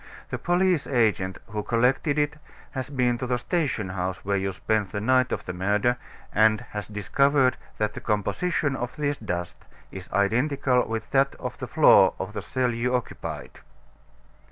[0.31, 2.37] The police agent who collected it
[2.71, 5.95] has been to the station house where you spent the night of the murder,
[6.33, 11.67] and has discovered that the composition of this dust is identical with that of the
[11.67, 13.59] floor of the cell you occupied."